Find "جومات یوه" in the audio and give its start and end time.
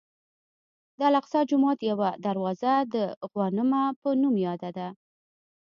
1.49-2.09